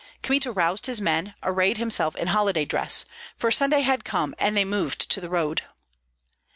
[0.23, 3.05] Kmita roused his men, arrayed himself in holiday dress,
[3.37, 5.61] for Sunday had come and they moved to the road.